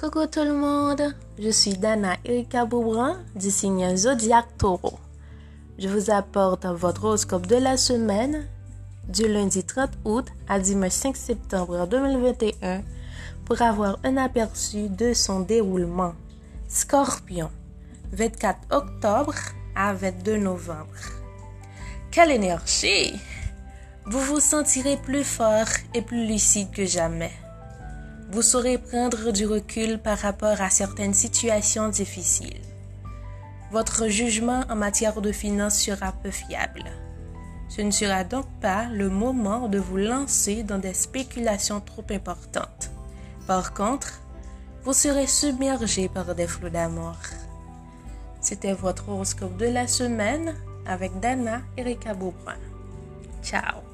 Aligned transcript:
Coucou 0.00 0.26
tout 0.26 0.44
le 0.44 0.54
monde, 0.54 1.14
je 1.38 1.50
suis 1.50 1.74
Dana 1.74 2.16
Erika 2.24 2.64
Boubran 2.64 3.16
du 3.36 3.50
signe 3.50 3.96
Zodiac 3.96 4.46
Taureau. 4.56 4.98
Je 5.78 5.88
vous 5.88 6.10
apporte 6.10 6.64
votre 6.64 7.04
horoscope 7.04 7.46
de 7.46 7.56
la 7.56 7.76
semaine 7.76 8.46
du 9.08 9.28
lundi 9.28 9.62
30 9.62 9.90
août 10.04 10.26
à 10.48 10.58
dimanche 10.58 10.92
5 10.92 11.16
septembre 11.16 11.86
2021 11.86 12.82
pour 13.44 13.60
avoir 13.62 13.98
un 14.04 14.16
aperçu 14.16 14.88
de 14.88 15.12
son 15.12 15.40
déroulement. 15.40 16.14
Scorpion, 16.68 17.50
24 18.12 18.58
octobre 18.70 19.34
à 19.74 19.92
22 19.92 20.36
novembre. 20.38 20.94
Quelle 22.10 22.30
énergie! 22.30 23.20
Vous 24.06 24.20
vous 24.20 24.40
sentirez 24.40 24.96
plus 24.96 25.24
fort 25.24 25.68
et 25.94 26.02
plus 26.02 26.26
lucide 26.26 26.70
que 26.70 26.86
jamais. 26.86 27.32
Vous 28.30 28.42
saurez 28.42 28.78
prendre 28.78 29.30
du 29.30 29.46
recul 29.46 29.98
par 29.98 30.18
rapport 30.18 30.60
à 30.60 30.70
certaines 30.70 31.14
situations 31.14 31.88
difficiles. 31.88 32.60
Votre 33.70 34.08
jugement 34.08 34.64
en 34.70 34.76
matière 34.76 35.20
de 35.20 35.32
finances 35.32 35.78
sera 35.78 36.12
peu 36.12 36.30
fiable. 36.30 36.84
Ce 37.68 37.82
ne 37.82 37.90
sera 37.90 38.24
donc 38.24 38.46
pas 38.60 38.86
le 38.86 39.10
moment 39.10 39.68
de 39.68 39.78
vous 39.78 39.98
lancer 39.98 40.62
dans 40.62 40.78
des 40.78 40.94
spéculations 40.94 41.80
trop 41.80 42.04
importantes. 42.10 42.90
Par 43.46 43.74
contre, 43.74 44.20
vous 44.82 44.92
serez 44.94 45.26
submergé 45.26 46.08
par 46.08 46.34
des 46.34 46.46
flots 46.46 46.70
d'amour. 46.70 47.16
C'était 48.40 48.72
votre 48.72 49.10
horoscope 49.10 49.56
de 49.58 49.66
la 49.66 49.86
semaine 49.86 50.54
avec 50.86 51.20
Dana 51.20 51.60
Erika 51.76 52.14
Beaubrun. 52.14 52.56
Ciao 53.42 53.89